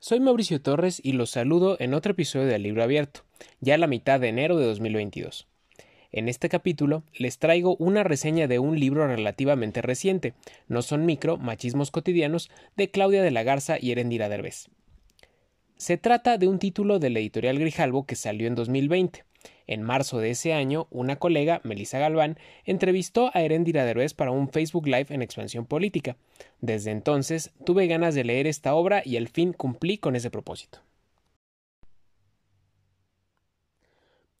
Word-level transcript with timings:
Soy 0.00 0.18
Mauricio 0.18 0.62
Torres 0.62 0.98
y 1.04 1.12
los 1.12 1.28
saludo 1.28 1.76
en 1.78 1.92
otro 1.92 2.12
episodio 2.12 2.46
del 2.46 2.62
Libro 2.62 2.82
Abierto, 2.82 3.20
ya 3.60 3.76
la 3.76 3.86
mitad 3.86 4.18
de 4.18 4.28
enero 4.28 4.56
de 4.56 4.64
2022. 4.64 5.46
En 6.10 6.26
este 6.26 6.48
capítulo 6.48 7.02
les 7.12 7.38
traigo 7.38 7.76
una 7.76 8.02
reseña 8.02 8.48
de 8.48 8.58
un 8.58 8.80
libro 8.80 9.06
relativamente 9.06 9.82
reciente, 9.82 10.32
No 10.68 10.80
son 10.80 11.04
micro, 11.04 11.36
machismos 11.36 11.90
cotidianos, 11.90 12.50
de 12.78 12.90
Claudia 12.90 13.22
de 13.22 13.30
la 13.30 13.42
Garza 13.42 13.76
y 13.78 13.92
Erendira 13.92 14.30
Derbez. 14.30 14.68
Se 15.76 15.98
trata 15.98 16.38
de 16.38 16.48
un 16.48 16.58
título 16.58 16.98
de 16.98 17.10
la 17.10 17.18
editorial 17.18 17.58
Grijalbo 17.58 18.06
que 18.06 18.16
salió 18.16 18.46
en 18.46 18.54
2020. 18.54 19.26
En 19.66 19.82
marzo 19.82 20.18
de 20.18 20.30
ese 20.30 20.52
año, 20.52 20.86
una 20.90 21.16
colega, 21.16 21.60
Melissa 21.64 21.98
Galván, 21.98 22.38
entrevistó 22.64 23.30
a 23.32 23.42
Erendira 23.42 23.84
Derbez 23.84 24.14
para 24.14 24.30
un 24.30 24.48
Facebook 24.48 24.86
Live 24.86 25.06
en 25.08 25.22
Expansión 25.22 25.64
Política. 25.64 26.16
Desde 26.60 26.90
entonces 26.90 27.52
tuve 27.64 27.86
ganas 27.86 28.14
de 28.14 28.24
leer 28.24 28.46
esta 28.46 28.74
obra 28.74 29.02
y 29.04 29.16
al 29.16 29.28
fin 29.28 29.52
cumplí 29.52 29.98
con 29.98 30.16
ese 30.16 30.30
propósito. 30.30 30.80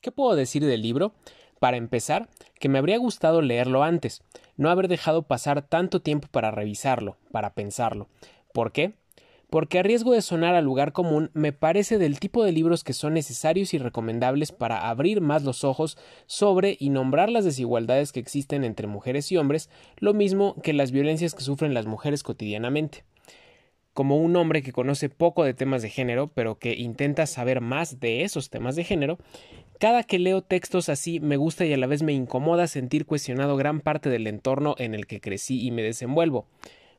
¿Qué 0.00 0.12
puedo 0.12 0.36
decir 0.36 0.64
del 0.64 0.82
libro? 0.82 1.14
Para 1.58 1.78
empezar, 1.78 2.28
que 2.60 2.68
me 2.68 2.78
habría 2.78 2.98
gustado 2.98 3.40
leerlo 3.40 3.82
antes, 3.82 4.22
no 4.56 4.70
haber 4.70 4.88
dejado 4.88 5.22
pasar 5.22 5.62
tanto 5.62 6.00
tiempo 6.00 6.28
para 6.30 6.50
revisarlo, 6.50 7.16
para 7.32 7.54
pensarlo. 7.54 8.08
¿Por 8.52 8.72
qué? 8.72 8.94
Porque 9.50 9.78
a 9.78 9.82
riesgo 9.82 10.12
de 10.12 10.22
sonar 10.22 10.54
al 10.54 10.64
lugar 10.64 10.92
común, 10.92 11.30
me 11.32 11.52
parece 11.52 11.98
del 11.98 12.18
tipo 12.18 12.44
de 12.44 12.52
libros 12.52 12.82
que 12.82 12.92
son 12.92 13.14
necesarios 13.14 13.74
y 13.74 13.78
recomendables 13.78 14.52
para 14.52 14.88
abrir 14.88 15.20
más 15.20 15.44
los 15.44 15.64
ojos 15.64 15.96
sobre 16.26 16.76
y 16.80 16.90
nombrar 16.90 17.30
las 17.30 17.44
desigualdades 17.44 18.12
que 18.12 18.20
existen 18.20 18.64
entre 18.64 18.86
mujeres 18.86 19.30
y 19.30 19.36
hombres, 19.36 19.70
lo 19.98 20.14
mismo 20.14 20.56
que 20.62 20.72
las 20.72 20.90
violencias 20.90 21.34
que 21.34 21.42
sufren 21.42 21.74
las 21.74 21.86
mujeres 21.86 22.22
cotidianamente. 22.22 23.04
Como 23.92 24.18
un 24.18 24.36
hombre 24.36 24.62
que 24.62 24.72
conoce 24.72 25.08
poco 25.08 25.44
de 25.44 25.54
temas 25.54 25.80
de 25.80 25.88
género, 25.88 26.28
pero 26.28 26.58
que 26.58 26.74
intenta 26.74 27.24
saber 27.24 27.62
más 27.62 27.98
de 27.98 28.24
esos 28.24 28.50
temas 28.50 28.76
de 28.76 28.84
género, 28.84 29.18
cada 29.78 30.02
que 30.02 30.18
leo 30.18 30.42
textos 30.42 30.88
así 30.88 31.20
me 31.20 31.36
gusta 31.36 31.64
y 31.64 31.72
a 31.72 31.76
la 31.78 31.86
vez 31.86 32.02
me 32.02 32.12
incomoda 32.12 32.66
sentir 32.66 33.06
cuestionado 33.06 33.56
gran 33.56 33.80
parte 33.80 34.10
del 34.10 34.26
entorno 34.26 34.74
en 34.78 34.94
el 34.94 35.06
que 35.06 35.20
crecí 35.20 35.64
y 35.66 35.70
me 35.70 35.82
desenvuelvo 35.82 36.46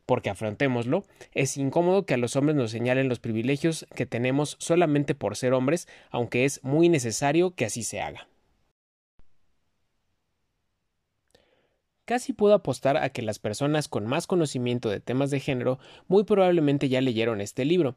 porque 0.07 0.31
afrontémoslo, 0.31 1.03
es 1.33 1.57
incómodo 1.57 2.05
que 2.05 2.15
a 2.15 2.17
los 2.17 2.35
hombres 2.35 2.55
nos 2.55 2.71
señalen 2.71 3.09
los 3.09 3.19
privilegios 3.19 3.85
que 3.93 4.07
tenemos 4.07 4.55
solamente 4.57 5.13
por 5.13 5.35
ser 5.35 5.53
hombres, 5.53 5.87
aunque 6.09 6.45
es 6.45 6.63
muy 6.63 6.89
necesario 6.89 7.51
que 7.51 7.65
así 7.65 7.83
se 7.83 8.01
haga. 8.01 8.27
Casi 12.05 12.31
puedo 12.31 12.53
apostar 12.53 12.95
a 12.95 13.09
que 13.09 13.21
las 13.21 13.37
personas 13.37 13.89
con 13.89 14.07
más 14.07 14.27
conocimiento 14.27 14.89
de 14.89 15.01
temas 15.01 15.29
de 15.29 15.41
género 15.41 15.77
muy 16.07 16.23
probablemente 16.23 16.87
ya 16.87 17.01
leyeron 17.01 17.41
este 17.41 17.65
libro. 17.65 17.95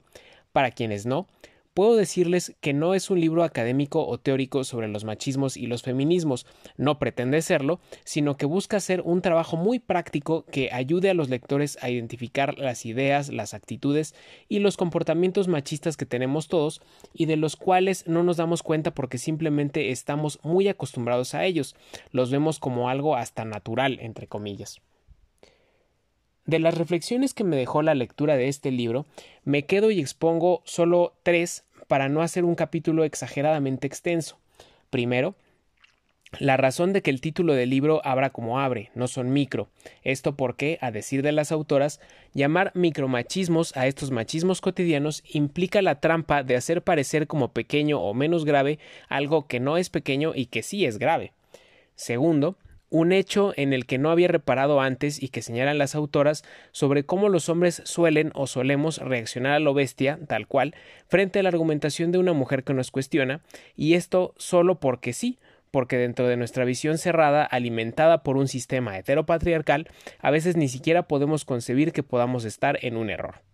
Para 0.50 0.72
quienes 0.72 1.06
no, 1.06 1.28
puedo 1.74 1.96
decirles 1.96 2.56
que 2.60 2.72
no 2.72 2.94
es 2.94 3.10
un 3.10 3.20
libro 3.20 3.44
académico 3.44 4.06
o 4.06 4.18
teórico 4.18 4.64
sobre 4.64 4.88
los 4.88 5.04
machismos 5.04 5.56
y 5.56 5.66
los 5.66 5.82
feminismos, 5.82 6.46
no 6.76 6.98
pretende 6.98 7.40
serlo, 7.42 7.80
sino 8.04 8.36
que 8.36 8.46
busca 8.46 8.80
ser 8.80 9.02
un 9.02 9.22
trabajo 9.22 9.56
muy 9.56 9.78
práctico 9.78 10.44
que 10.44 10.70
ayude 10.72 11.10
a 11.10 11.14
los 11.14 11.28
lectores 11.28 11.78
a 11.82 11.90
identificar 11.90 12.58
las 12.58 12.86
ideas, 12.86 13.28
las 13.30 13.54
actitudes 13.54 14.14
y 14.48 14.58
los 14.58 14.76
comportamientos 14.76 15.48
machistas 15.48 15.96
que 15.96 16.06
tenemos 16.06 16.48
todos 16.48 16.80
y 17.14 17.26
de 17.26 17.36
los 17.36 17.56
cuales 17.56 18.06
no 18.06 18.22
nos 18.22 18.36
damos 18.36 18.62
cuenta 18.62 18.92
porque 18.92 19.18
simplemente 19.18 19.90
estamos 19.90 20.40
muy 20.42 20.68
acostumbrados 20.68 21.34
a 21.34 21.44
ellos, 21.44 21.76
los 22.10 22.30
vemos 22.30 22.58
como 22.58 22.88
algo 22.88 23.16
hasta 23.16 23.44
natural, 23.44 23.98
entre 24.00 24.26
comillas. 24.26 24.80
De 26.46 26.58
las 26.58 26.76
reflexiones 26.76 27.34
que 27.34 27.44
me 27.44 27.56
dejó 27.56 27.82
la 27.82 27.94
lectura 27.94 28.36
de 28.36 28.48
este 28.48 28.70
libro, 28.70 29.06
me 29.44 29.66
quedo 29.66 29.90
y 29.90 30.00
expongo 30.00 30.62
solo 30.64 31.14
tres 31.22 31.64
para 31.86 32.08
no 32.08 32.22
hacer 32.22 32.44
un 32.44 32.54
capítulo 32.54 33.04
exageradamente 33.04 33.86
extenso. 33.86 34.38
Primero, 34.90 35.34
la 36.38 36.56
razón 36.56 36.92
de 36.92 37.02
que 37.02 37.10
el 37.10 37.20
título 37.20 37.54
del 37.54 37.70
libro 37.70 38.00
abra 38.04 38.30
como 38.30 38.60
abre, 38.60 38.90
no 38.94 39.08
son 39.08 39.32
micro. 39.32 39.68
Esto 40.04 40.36
porque, 40.36 40.78
a 40.80 40.92
decir 40.92 41.22
de 41.22 41.32
las 41.32 41.50
autoras, 41.50 42.00
llamar 42.34 42.70
micromachismos 42.74 43.76
a 43.76 43.88
estos 43.88 44.12
machismos 44.12 44.60
cotidianos 44.60 45.24
implica 45.28 45.82
la 45.82 46.00
trampa 46.00 46.44
de 46.44 46.54
hacer 46.54 46.82
parecer 46.82 47.26
como 47.26 47.52
pequeño 47.52 48.00
o 48.00 48.14
menos 48.14 48.44
grave 48.44 48.78
algo 49.08 49.48
que 49.48 49.58
no 49.58 49.76
es 49.76 49.90
pequeño 49.90 50.32
y 50.34 50.46
que 50.46 50.62
sí 50.62 50.86
es 50.86 50.98
grave. 50.98 51.32
Segundo, 51.96 52.56
un 52.90 53.12
hecho 53.12 53.52
en 53.56 53.72
el 53.72 53.86
que 53.86 53.98
no 53.98 54.10
había 54.10 54.28
reparado 54.28 54.80
antes 54.80 55.22
y 55.22 55.28
que 55.28 55.42
señalan 55.42 55.78
las 55.78 55.94
autoras 55.94 56.44
sobre 56.72 57.04
cómo 57.04 57.28
los 57.28 57.48
hombres 57.48 57.82
suelen 57.84 58.32
o 58.34 58.46
solemos 58.46 58.98
reaccionar 58.98 59.52
a 59.52 59.60
lo 59.60 59.72
bestia, 59.72 60.18
tal 60.26 60.46
cual, 60.46 60.74
frente 61.08 61.38
a 61.38 61.42
la 61.42 61.48
argumentación 61.48 62.12
de 62.12 62.18
una 62.18 62.32
mujer 62.32 62.64
que 62.64 62.74
nos 62.74 62.90
cuestiona, 62.90 63.40
y 63.76 63.94
esto 63.94 64.34
solo 64.36 64.80
porque 64.80 65.12
sí, 65.12 65.38
porque 65.70 65.96
dentro 65.96 66.26
de 66.26 66.36
nuestra 66.36 66.64
visión 66.64 66.98
cerrada, 66.98 67.44
alimentada 67.44 68.22
por 68.22 68.36
un 68.36 68.48
sistema 68.48 68.98
heteropatriarcal, 68.98 69.88
a 70.18 70.30
veces 70.30 70.56
ni 70.56 70.68
siquiera 70.68 71.04
podemos 71.04 71.44
concebir 71.44 71.92
que 71.92 72.02
podamos 72.02 72.44
estar 72.44 72.78
en 72.82 72.96
un 72.96 73.08
error. 73.10 73.49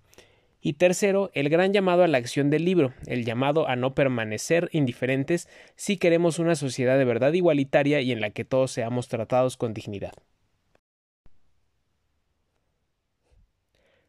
Y 0.66 0.72
tercero, 0.72 1.30
el 1.32 1.48
gran 1.48 1.72
llamado 1.72 2.02
a 2.02 2.08
la 2.08 2.18
acción 2.18 2.50
del 2.50 2.64
libro, 2.64 2.92
el 3.06 3.24
llamado 3.24 3.68
a 3.68 3.76
no 3.76 3.94
permanecer 3.94 4.68
indiferentes 4.72 5.48
si 5.76 5.96
queremos 5.96 6.40
una 6.40 6.56
sociedad 6.56 6.98
de 6.98 7.04
verdad 7.04 7.32
igualitaria 7.34 8.00
y 8.00 8.10
en 8.10 8.20
la 8.20 8.30
que 8.30 8.44
todos 8.44 8.72
seamos 8.72 9.06
tratados 9.06 9.56
con 9.56 9.74
dignidad. 9.74 10.14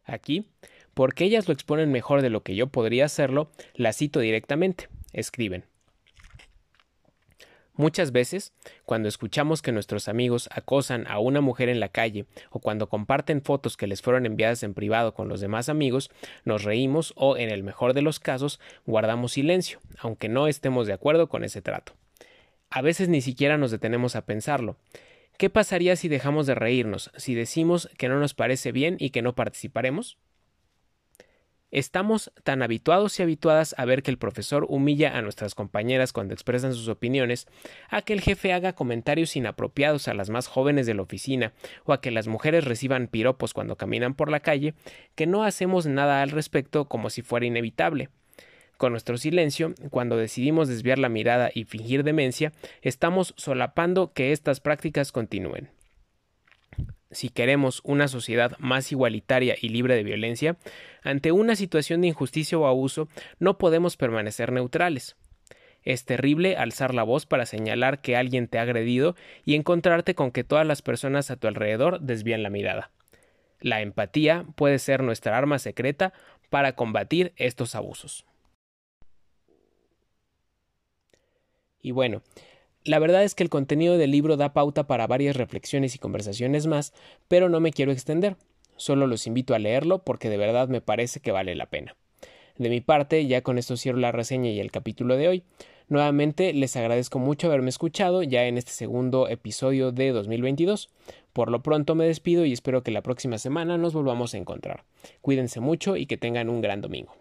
Aquí, 0.04 0.48
porque 0.96 1.26
ellas 1.26 1.48
lo 1.48 1.54
exponen 1.54 1.92
mejor 1.92 2.24
de 2.24 2.32
lo 2.32 2.42
que 2.42 2.56
yo 2.56 2.66
podría 2.66 3.06
hacerlo, 3.06 3.52
la 3.76 3.94
cito 3.94 4.20
directamente. 4.20 4.90
Escriben. 5.14 5.64
Muchas 7.78 8.12
veces, 8.12 8.54
cuando 8.86 9.08
escuchamos 9.08 9.62
que 9.62 9.72
nuestros 9.72 10.08
amigos 10.08 10.50
acosan 10.52 11.06
a 11.08 11.20
una 11.20 11.42
mujer 11.42 11.70
en 11.70 11.80
la 11.80 11.90
calle 11.90 12.26
o 12.50 12.60
cuando 12.60 12.90
comparten 12.90 13.44
fotos 13.44 13.78
que 13.78 13.86
les 13.86 14.02
fueron 14.02 14.26
enviadas 14.26 14.64
en 14.64 14.74
privado 14.74 15.14
con 15.14 15.30
los 15.30 15.42
demás 15.42 15.70
amigos, 15.70 16.10
nos 16.44 16.64
reímos 16.64 17.14
o, 17.16 17.38
en 17.38 17.52
el 17.52 17.62
mejor 17.62 17.94
de 17.94 18.02
los 18.02 18.20
casos, 18.20 18.60
guardamos 18.88 19.34
silencio, 19.34 19.80
aunque 20.00 20.28
no 20.28 20.48
estemos 20.48 20.88
de 20.88 20.94
acuerdo 20.94 21.30
con 21.30 21.44
ese 21.44 21.62
trato. 21.62 21.94
A 22.72 22.82
veces 22.82 23.10
ni 23.10 23.22
siquiera 23.22 23.60
nos 23.60 23.70
detenemos 23.70 24.16
a 24.16 24.26
pensarlo. 24.26 24.76
¿Qué 25.38 25.52
pasaría 25.52 25.96
si 25.96 26.08
dejamos 26.08 26.48
de 26.48 26.56
reírnos, 26.56 27.12
si 27.16 27.36
decimos 27.36 27.90
que 28.00 28.10
no 28.10 28.20
nos 28.20 28.34
parece 28.34 28.72
bien 28.72 28.98
y 29.00 29.12
que 29.12 29.22
no 29.22 29.36
participaremos? 29.36 30.18
Estamos 31.70 32.32
tan 32.44 32.64
habituados 32.64 33.20
y 33.20 33.24
habituadas 33.24 33.76
a 33.78 33.84
ver 33.84 34.02
que 34.02 34.10
el 34.10 34.18
profesor 34.18 34.66
humilla 34.70 35.18
a 35.18 35.22
nuestras 35.22 35.54
compañeras 35.54 36.14
cuando 36.14 36.34
expresan 36.34 36.74
sus 36.74 36.88
opiniones, 36.88 37.46
a 37.90 38.02
que 38.04 38.14
el 38.14 38.22
jefe 38.22 38.54
haga 38.54 38.72
comentarios 38.72 39.36
inapropiados 39.36 40.08
a 40.08 40.14
las 40.14 40.30
más 40.30 40.48
jóvenes 40.48 40.86
de 40.86 40.94
la 40.94 41.02
oficina, 41.02 41.52
o 41.84 41.92
a 41.92 42.00
que 42.00 42.10
las 42.10 42.28
mujeres 42.28 42.64
reciban 42.64 43.08
piropos 43.08 43.54
cuando 43.54 43.76
caminan 43.76 44.14
por 44.14 44.32
la 44.32 44.40
calle, 44.40 44.76
que 45.16 45.28
no 45.28 45.44
hacemos 45.44 45.88
nada 45.88 46.22
al 46.22 46.32
respecto 46.32 46.86
como 46.86 47.10
si 47.10 47.22
fuera 47.22 47.46
inevitable. 47.46 48.10
Con 48.78 48.94
nuestro 48.94 49.18
silencio, 49.18 49.74
cuando 49.90 50.16
decidimos 50.16 50.70
desviar 50.70 51.00
la 51.00 51.10
mirada 51.10 51.50
y 51.54 51.66
fingir 51.66 52.04
demencia, 52.04 52.54
estamos 52.82 53.34
solapando 53.36 54.14
que 54.14 54.32
estas 54.32 54.62
prácticas 54.62 55.12
continúen 55.12 55.70
si 57.12 57.30
queremos 57.30 57.82
una 57.84 58.08
sociedad 58.08 58.58
más 58.60 58.92
igualitaria 58.92 59.56
y 59.60 59.70
libre 59.70 59.96
de 59.96 60.04
violencia, 60.04 60.58
ante 61.04 61.32
una 61.32 61.56
situación 61.56 62.02
de 62.02 62.08
injusticia 62.08 62.58
o 62.58 62.68
abuso 62.68 63.08
no 63.40 63.58
podemos 63.58 63.98
permanecer 63.98 64.52
neutrales. 64.52 65.16
Es 65.84 66.04
terrible 66.04 66.58
alzar 66.58 66.94
la 66.94 67.04
voz 67.04 67.26
para 67.26 67.46
señalar 67.46 68.02
que 68.02 68.18
alguien 68.18 68.48
te 68.48 68.60
ha 68.60 68.64
agredido 68.64 69.16
y 69.46 69.56
encontrarte 69.56 70.16
con 70.16 70.32
que 70.32 70.44
todas 70.44 70.68
las 70.68 70.82
personas 70.82 71.32
a 71.32 71.38
tu 71.38 71.48
alrededor 71.48 72.02
desvían 72.02 72.44
la 72.44 72.50
mirada. 72.50 72.92
La 73.60 73.82
empatía 73.82 74.46
puede 74.56 74.80
ser 74.80 75.02
nuestra 75.02 75.38
arma 75.38 75.60
secreta 75.60 76.14
para 76.50 76.74
combatir 76.76 77.34
estos 77.38 77.74
abusos. 77.74 78.26
Y 81.82 81.92
bueno, 81.92 82.22
la 82.88 83.00
verdad 83.00 83.24
es 83.24 83.36
que 83.36 83.44
el 83.44 83.50
contenido 83.50 83.98
del 83.98 84.12
libro 84.12 84.38
da 84.38 84.54
pauta 84.54 84.88
para 84.88 85.08
varias 85.08 85.36
reflexiones 85.36 85.94
y 85.94 86.00
conversaciones 86.00 86.68
más, 86.68 86.94
pero 87.28 87.50
no 87.50 87.60
me 87.60 87.72
quiero 87.72 87.92
extender. 87.92 88.38
Solo 88.78 89.08
los 89.08 89.28
invito 89.28 89.54
a 89.54 89.60
leerlo 89.60 90.00
porque 90.00 90.30
de 90.30 90.38
verdad 90.38 90.70
me 90.70 90.82
parece 90.82 91.20
que 91.20 91.32
vale 91.32 91.56
la 91.56 91.66
pena. 91.66 91.96
De 92.58 92.70
mi 92.70 92.82
parte, 92.82 93.28
ya 93.28 93.42
con 93.42 93.58
esto 93.58 93.78
cierro 93.78 94.00
la 94.00 94.12
reseña 94.12 94.50
y 94.50 94.60
el 94.60 94.72
capítulo 94.72 95.18
de 95.18 95.28
hoy. 95.28 95.44
Nuevamente 95.90 96.54
les 96.54 96.76
agradezco 96.76 97.20
mucho 97.20 97.48
haberme 97.48 97.70
escuchado 97.70 98.24
ya 98.24 98.46
en 98.46 98.58
este 98.58 98.72
segundo 98.72 99.28
episodio 99.28 99.92
de 99.92 100.12
2022. 100.12 100.90
Por 101.34 101.52
lo 101.52 101.62
pronto 101.62 101.94
me 101.94 102.08
despido 102.08 102.46
y 102.46 102.54
espero 102.54 102.84
que 102.84 102.92
la 102.92 103.02
próxima 103.02 103.38
semana 103.38 103.78
nos 103.78 103.94
volvamos 103.94 104.34
a 104.34 104.38
encontrar. 104.38 104.84
Cuídense 105.22 105.60
mucho 105.60 105.98
y 105.98 106.06
que 106.06 106.18
tengan 106.18 106.50
un 106.50 106.62
gran 106.62 106.82
domingo. 106.82 107.14